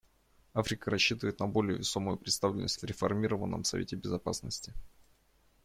[0.55, 4.73] Африка рассчитывает на более весомую представленность в реформированном Совете Безопасности.